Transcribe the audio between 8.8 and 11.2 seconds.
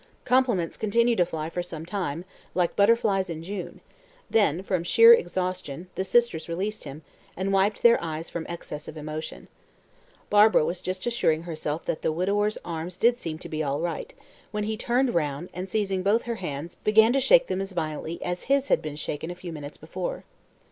of emotion. Barbara was just